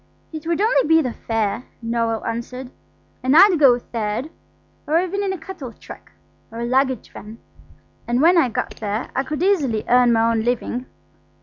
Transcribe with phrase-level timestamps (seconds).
[0.33, 2.71] "It would only be the fare," Noël answered;
[3.21, 4.31] "and I'd go third,
[4.87, 6.13] or even in a cattle truck,
[6.51, 7.37] or a luggage van.
[8.07, 10.87] And when I got there I could easily earn my own living.